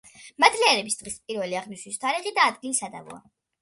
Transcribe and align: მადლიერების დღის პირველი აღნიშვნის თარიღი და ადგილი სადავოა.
მადლიერების 0.43 0.97
დღის 1.03 1.19
პირველი 1.29 1.61
აღნიშვნის 1.61 2.05
თარიღი 2.09 2.37
და 2.43 2.51
ადგილი 2.53 2.83
სადავოა. 2.85 3.27